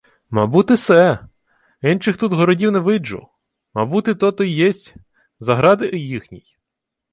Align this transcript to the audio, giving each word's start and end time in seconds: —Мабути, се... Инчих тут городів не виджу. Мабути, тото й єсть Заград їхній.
—Мабути, 0.37 0.77
се... 0.77 1.19
Инчих 1.81 2.17
тут 2.17 2.33
городів 2.33 2.71
не 2.71 2.79
виджу. 2.79 3.27
Мабути, 3.73 4.15
тото 4.15 4.43
й 4.43 4.55
єсть 4.57 4.93
Заград 5.39 5.93
їхній. 5.93 6.57